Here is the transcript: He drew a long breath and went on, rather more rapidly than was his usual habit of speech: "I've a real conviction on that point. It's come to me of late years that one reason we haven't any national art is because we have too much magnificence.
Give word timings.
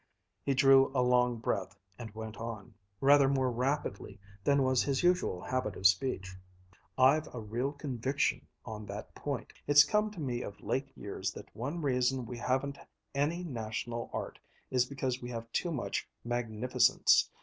He 0.43 0.55
drew 0.55 0.89
a 0.97 1.03
long 1.03 1.37
breath 1.37 1.77
and 1.99 2.09
went 2.15 2.35
on, 2.37 2.73
rather 3.01 3.29
more 3.29 3.51
rapidly 3.51 4.19
than 4.43 4.63
was 4.63 4.81
his 4.81 5.03
usual 5.03 5.43
habit 5.43 5.75
of 5.75 5.85
speech: 5.85 6.35
"I've 6.97 7.27
a 7.35 7.39
real 7.39 7.71
conviction 7.71 8.47
on 8.65 8.87
that 8.87 9.13
point. 9.13 9.53
It's 9.67 9.83
come 9.83 10.09
to 10.09 10.19
me 10.19 10.41
of 10.41 10.59
late 10.59 10.91
years 10.97 11.29
that 11.33 11.55
one 11.55 11.83
reason 11.83 12.25
we 12.25 12.39
haven't 12.39 12.79
any 13.13 13.43
national 13.43 14.09
art 14.11 14.39
is 14.71 14.85
because 14.89 15.21
we 15.21 15.29
have 15.29 15.51
too 15.51 15.71
much 15.71 16.09
magnificence. 16.25 17.29